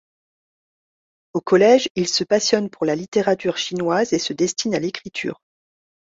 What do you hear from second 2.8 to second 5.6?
la littérature chinoise et se destine à l'écriture.